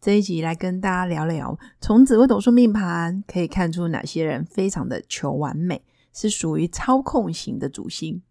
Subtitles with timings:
[0.00, 5.82] 这一集来跟大家聊聊，从紫微斗数命盘可以看出哪些人非常的求完美，
[6.12, 8.22] 是属于操控型的主星。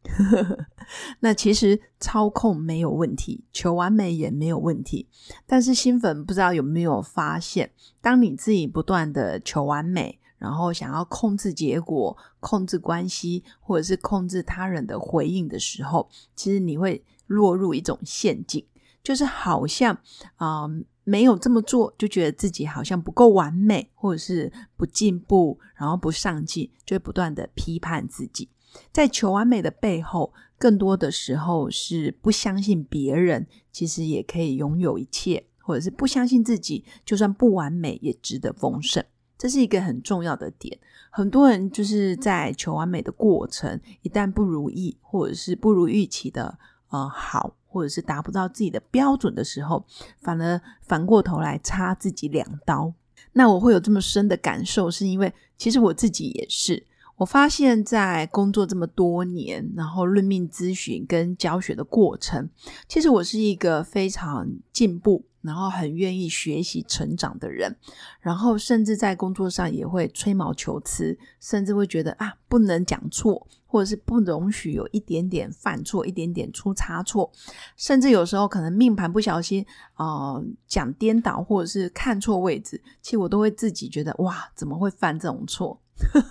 [1.19, 5.09] 那其实操控没有问题，求完美也没有问题。
[5.45, 18.65] 但是新粉不知道有没有发现，当你自己不断的求完美，然后想要控制结果、控制关系，或者是控制他人的回应的时候，其实你会落入一种陷阱，
[19.03, 19.99] 就是好像
[20.37, 20.69] 啊。
[21.09, 28.49] 没有这么做，就觉得自己好像不够完美，或者是不进步，然后不上进，就会不断的批判自己。
[28.91, 39.01] 在求完美的背后，更多的时候是不相信别人其实也可以拥有一切，或者是不相信自己就算不完美也值得丰盛。
[39.37, 40.77] 这是一个很重要的点。
[41.09, 47.55] 很多人就是在求完美的过程，一旦不如意，或者是不如预期的呃好。
[47.77, 49.85] 或者是达不到自己的标准的时候，
[50.19, 52.91] 反而反过头来插自己两刀。
[53.33, 56.83] 那我会有这么深的感受，是因为其实我自己也是。
[57.17, 62.49] 我发现，在工作这么多年，然后论命咨询跟教学的过程，
[62.87, 65.23] 其实我是一个非常进步。
[65.43, 67.73] 然后很愿意学习成长的人，
[68.19, 77.29] 然后甚至在工作上也会吹毛求疵，甚至会觉得啊不能讲错，或者是不容许有一点点犯错、一点点出差错，
[77.75, 85.79] 甚至有时候可能命盘不小心啊讲颠倒，或者是看错位置，其实我都会自己觉得哇怎么会犯这种错？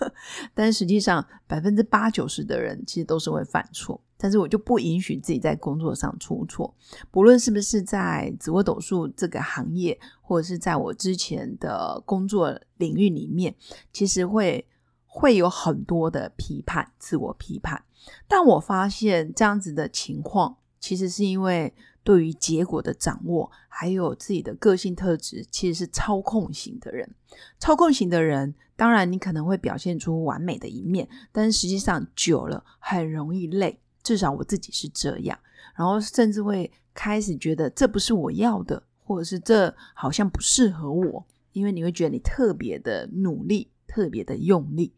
[0.54, 4.00] 但实际上百分之八九十的人其实都是会犯错。
[4.18, 6.74] 但是我就不允许自己在工作上出错，
[7.10, 13.54] 不论是不是在紫微斗数这个行业，或者是在我之前的工作领域里面，
[13.92, 14.66] 其实会
[15.16, 17.82] 会有很多的批判、自我批判。
[18.28, 21.72] 但我发现这样子的情况，其实是因为
[22.04, 27.10] 对于结果的掌握，还有自己的个性特质，其实是操控型的人。
[27.58, 33.80] 操控型的人，当然你可能会表现出完美的一面，但是实际上久了很容易累。
[34.02, 35.38] 至少我自己是这样，
[35.74, 44.92] 然后甚至会开始觉得这不是我要的，或者是这好像不适合我，因为你会觉得你特别的努力，特别的用力。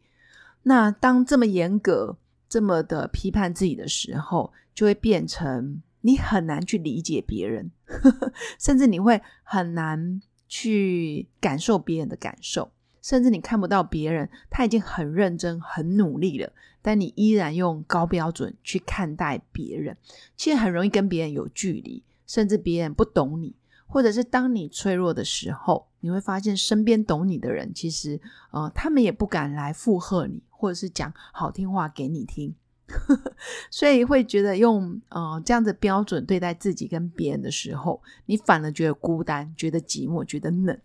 [0.69, 2.15] 那当这么严格、
[2.47, 7.71] 这么的批判自己的时候，就会变成你很难去理解别人，
[8.59, 12.69] 甚至你会很难去感受别人的感受。
[13.01, 16.51] 甚至你看不到别人，他已经很认真、很努力了，
[16.83, 19.97] 但你依然用高标准去看待别人，
[20.35, 23.55] 其实很容易跟别人有距离，甚至别人不懂你，
[23.87, 28.21] 或者是当你脆弱的时候，你会发现身边懂你的人，其实
[28.51, 32.53] 呃，他们也不敢来附和你，或者是讲好听话给你听。
[33.71, 40.77] 所以会觉得用呃这样的标准对待自己跟别人的时候，你反而觉得孤单，觉得寂寞，觉得冷。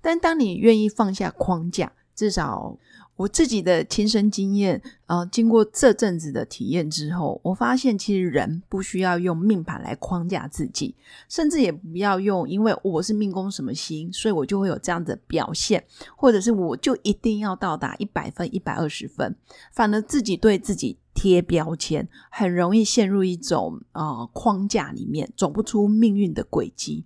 [0.00, 2.76] 但当你愿意放下框架，至少。
[3.22, 10.96] 我自己的亲身经验，呃，经过这阵子的体验之后，我发现其实人不需要用命盘来框架自己，
[11.28, 15.84] 甚至也不要用，因为我是命宫什么星，所以我就会有这样的表现，
[16.16, 19.36] 或者是我就一定要到达一百分、一百二十分，
[19.70, 27.04] 反而自己对自己贴标签，很容易陷入一种呃框架里面，走不出命运的轨迹。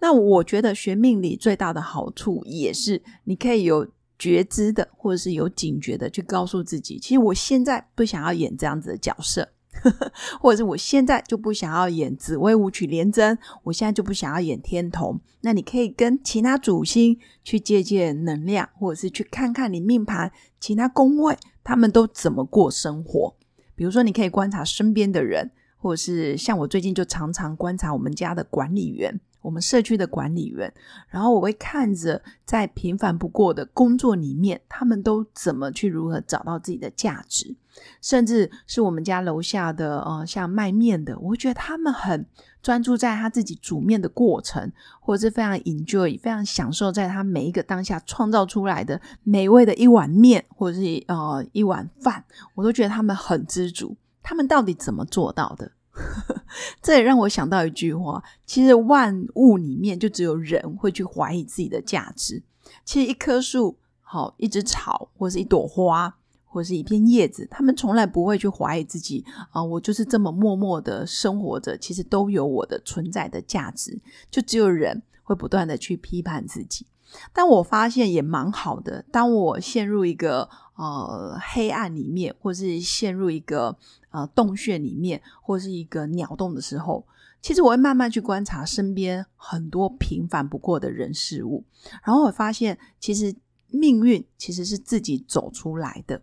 [0.00, 3.86] 那我觉得学命理最大的好处，也是你可以有。
[4.22, 9.48] 觉知的，或者是有警觉的，去告诉自己，其实我现在不想要演这样子的角色，
[10.40, 15.20] 或者是我现在就不想要演紫薇舞曲连贞，我现在就不想要演天童。
[15.40, 20.30] 那你可以跟其他主星去借鉴能量，或者是去看看你命盘
[20.60, 23.34] 其他宫位，他们都怎么过生活。
[23.74, 29.20] 比如说，你可以观察身边的人，或者是像我最近就常常观察我们家的管理员。
[29.42, 30.72] 我们社区的管理员，
[31.08, 37.54] 然后我会看着在平凡不过的工作里面，他们都怎么去如何找到自己的价值，
[38.00, 42.24] 甚至是我们家楼下的呃，像卖面的，我会觉得他们很
[42.62, 52.24] 专注在他自己煮面的过程，或者是非常 enjoy，非常享受在他每一个当下创造出来的美味的一碗面，或者是呃一碗饭，
[52.54, 53.96] 我都觉得他们很知足。
[54.22, 55.72] 他们到底怎么做到的？
[56.80, 62.42] 这也让我想到一句话：其实万物里面就只有人会去怀疑自己的价值。
[62.84, 74.00] 其实一棵树，好一只草，或是一朵花，或是一片叶子，他们从来不会去怀疑自己啊，我就是这么默默的生活着，其实都有我的存在的价值。
[74.30, 76.86] 就只有人会不断的去批判自己。
[77.32, 83.76] 但我发现也蛮好的，当我陷入一个呃黑暗里面，或是陷入一个
[84.10, 87.06] 呃洞穴里面，或是一个鸟洞的时候，
[87.40, 91.64] 其实我会慢慢去观察身边很多平凡不过的人事物，
[92.04, 93.34] 然后我发现其实
[93.68, 96.22] 命运其实是自己走出来的。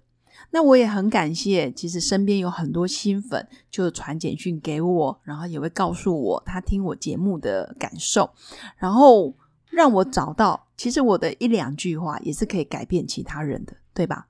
[0.51, 8.29] 那我也很感谢，其实身边有很多新粉，就传简讯给我，然后也会告诉我他听我节目的感受，
[8.77, 9.35] 然后
[9.69, 14.27] 让我找到，其实我的一两句话也是可以改变其他人的，对吧？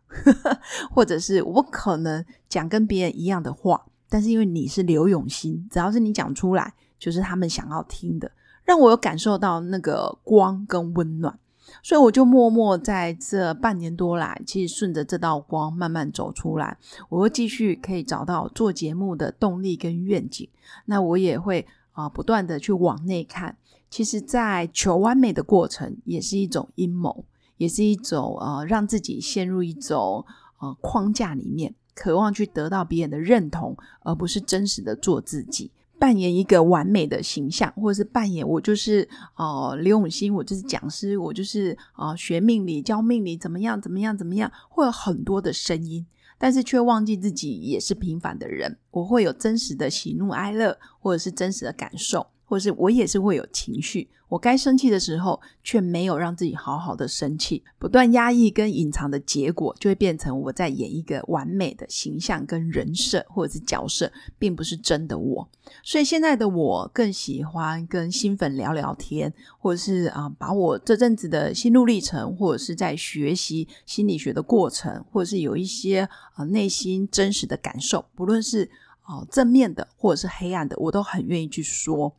[0.91, 8.31] 或者是我可能讲跟别人一样的话，但是因为你是刘永新，只要是你讲出来，就是他们想要听的，
[8.63, 11.39] 让我有感受到那个光跟温暖。
[11.83, 16.75] 所以我就默默在这半年多来，其实顺着这道光慢慢走出来。
[17.09, 20.50] 我会继续可以找到做节目的动力跟愿景。
[20.85, 21.65] 那我也会
[22.00, 23.57] 啊，不断的去往内看。
[23.90, 27.25] 其实，在求完美的过程，也是一种阴谋，
[27.57, 30.25] 也是一种呃，让自己陷入一种
[30.60, 35.72] 呃框架里面，渴望去得到别人的认同，而不是真实的做自己。
[36.00, 46.06] 扮演一个完美的形象，或者是扮演我就是哦刘永新，我就是讲师，我就是啊学命理教命理怎么样怎么样怎么样，会有很多的声音，
[46.39, 52.25] 但是却忘记自己也是平凡的人，我会有真实的喜怒哀乐，或者是真实的感受。
[52.50, 65.48] 或是我也是会有情绪，我该生气的时候却没有让自己好好的生气，不断压抑跟隐藏的结果，就会变成我在演一个完美的形象跟人设或者是角色，并不是真的我。
[65.84, 78.72] 所以现在的我更喜欢跟新粉聊聊天，或者是啊，把我这阵子的心路历程，或者是在学习心理学的过程，或者是有一些啊内心真实的感受，不论是。
[79.12, 82.16] 哦，正面的或者是黑暗的，我都很愿意去说。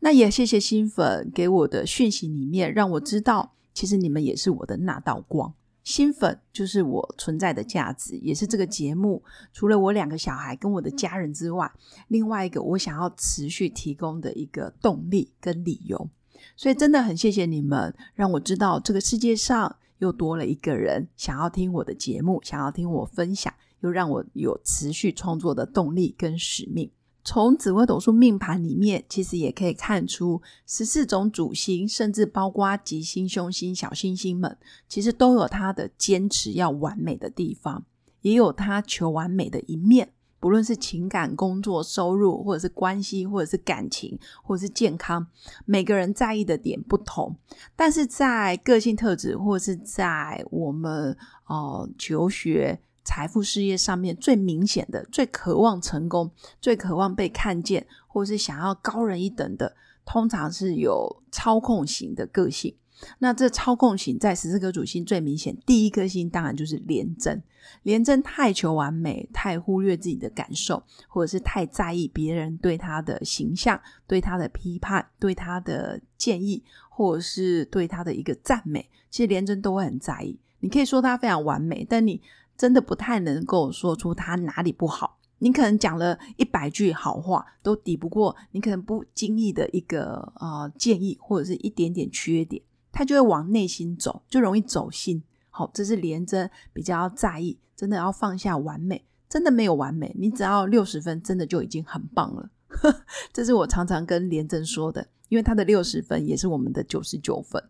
[0.00, 5.52] 那也谢谢新粉给我的讯息里面，让我知道，其实你们也是我的那道光。
[5.84, 9.22] 新粉就是我存在的价值，也是这个节目
[9.52, 11.70] 除了我两个小孩跟我的家人之外，
[12.08, 16.10] 另外一个我想要持续提供的一个动力跟理由。
[16.56, 23.52] 所以真的很谢谢你们，让我知道这个世界上又多了一个人想要听我的节目，想要听我分享。
[23.80, 26.90] 又让我有持续创作的动力跟使命。
[27.30, 34.56] 从紫微斗数命盘里面，其实也可以看出十四种主星，甚至包括吉星、凶星、小星星们，
[34.88, 37.84] 其实都有他的坚持要完美的地方，
[38.22, 40.08] 也有他求完美的一面。
[40.40, 45.26] 不论是情感、工作、收入，或者是关系，或者是感情，或者是健康，
[45.66, 47.36] 每个人在意的点不同。
[47.76, 51.14] 但是在个性特质，或者是在我们
[51.44, 52.80] 哦求学。
[53.08, 59.74] 财富事业上面最明显的、最渴望成功、最渴望被看见，或是想要高人一等的，
[60.04, 62.74] 通常是有操控型的个性。
[63.18, 67.42] 那这操控型在十四颗主星最明显，第一颗星当然就是廉贞。
[67.82, 78.90] 廉贞太求完美，太忽略自己的感受，或者是太在意别人对他的形象、对他的批判、对他的建议，或者是对他的一个赞美。
[79.08, 80.38] 其实廉贞都会很在意。
[80.60, 82.20] 你可以说他非常完美，但你。
[82.58, 85.18] 真的不太能够说出他哪里不好。
[85.38, 92.60] 你可能讲了一百句好话，都抵不过你可能不经意的一个呃建议，或者是一点点缺点，
[92.90, 95.22] 他就会往内心走，就容易走心。
[95.50, 102.50] 好，这是连真比较在意，真的要放下完美，真的没有完美，你只要六十分，真的就已经很棒了。
[103.32, 107.62] 这是我常常跟连真说的，因为他的六十分也是我们的九十九分。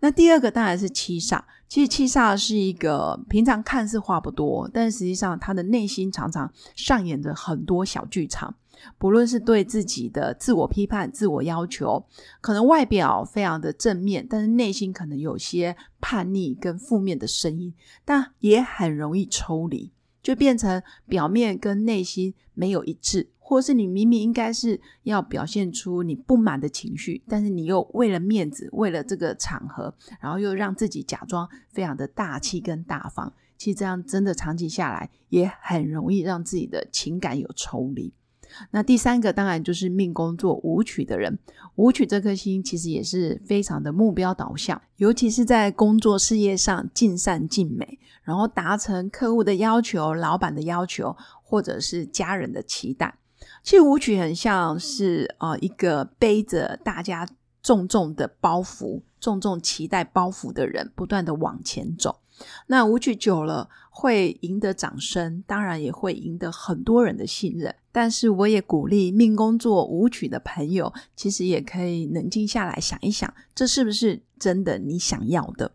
[0.00, 8.54] 那第二个当然是七煞，其实七煞是一个平常看似话不多，但实际上他的内心常常上演着很多小剧场，
[8.98, 12.04] 不论是对自己的自我批判、自我要求，
[12.40, 17.72] 可能外表非常的正面，但是内心可能有些叛逆跟负面的声音，
[18.04, 19.90] 但也很容易抽离，
[20.24, 23.30] 就变成表面跟内心没有一致。
[23.46, 33.30] 或是你明明应该是要表现出你不满的情绪，但是你又为了面子，为了这个场合，然后又让自己假装非常的大气跟大方。
[33.58, 38.14] 其实这样真的长期下来，也很容易让自己的情感有抽离。
[38.70, 41.38] 那第三个当然就是命宫做舞曲的人，
[41.76, 53.18] 舞曲这颗星其实也是非常的目标导向，尤其是在工作事业上尽善尽美，然后达成客户的要求、老板的要求，或者是家人的期待。
[53.62, 57.28] 其实舞曲很像是呃一个背着大家
[57.62, 62.20] 重重的包袱重重期待包袱的人，不断的往前走。
[62.66, 67.74] 那舞曲久了会赢得掌声，当然也会赢得很多人的信任。
[67.92, 75.70] 但是我也鼓励命工作舞曲的朋友，其实也可以冷静下来想一想，这是不是真的你想要的？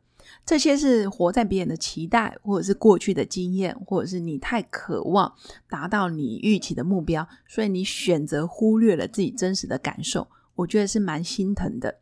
[0.45, 5.33] 这些是活在别人的期待，或者是过去的经验，或者是你太渴望
[5.69, 10.27] 达到你预期的目标，所以你选择忽略了自己真实的感受。
[10.55, 11.99] 我觉得是蛮心疼的。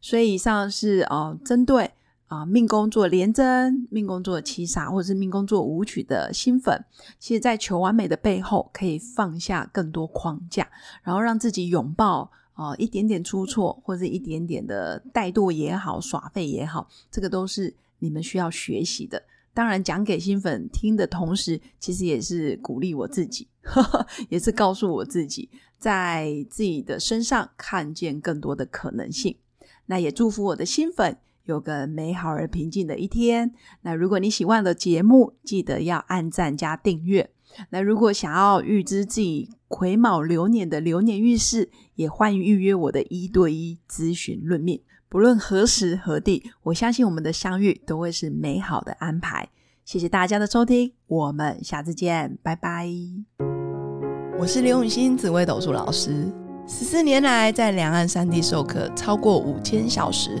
[0.00, 1.92] 所以以上是呃针对。
[2.30, 6.84] 啊，命宫做廉贞，命宫做七杀，或者是命宫做舞曲的新粉，
[7.18, 10.68] 其实，在求完美的背后，可以放下更多框架，
[11.02, 19.20] 然后让自己拥抱啊一点点出错，或者一点点的怠惰也好，耍废也好，这个都是你们需要学习的。
[19.52, 29.34] 当然，讲给新粉听的同时，其实也是鼓励我自己，呵 呵也是告诉我自己，在自己的身上看见更多的可能性。
[29.86, 31.18] 那也祝福我的新粉。
[31.50, 33.52] 有个美好而平静的一天。
[33.82, 37.30] 那如果你喜欢的节目，记得要按赞加订阅。
[37.70, 44.80] 那如果想要预知自己癸卯流年的流年运势，也欢迎预约我的一对一咨询论命。
[45.08, 49.48] 不论何时何地，我相信我们的相遇都会是美好的安排。
[49.84, 52.88] 谢谢大家的收听，我们下次见，拜拜。
[54.38, 56.32] 我是刘永新紫微斗数老师，
[56.68, 60.40] 十四年来在两岸三地授课超过五千小时。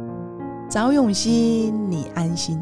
[0.71, 2.57] 找永熙，你安心。